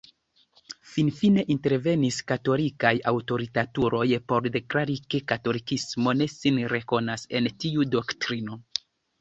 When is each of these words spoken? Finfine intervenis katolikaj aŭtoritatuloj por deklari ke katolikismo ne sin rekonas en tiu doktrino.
Finfine 0.91 1.43
intervenis 1.55 2.17
katolikaj 2.31 2.93
aŭtoritatuloj 3.13 4.07
por 4.33 4.49
deklari 4.57 4.97
ke 5.15 5.23
katolikismo 5.33 6.17
ne 6.23 6.31
sin 6.39 6.59
rekonas 6.75 7.29
en 7.41 7.53
tiu 7.67 7.89
doktrino. 7.99 8.59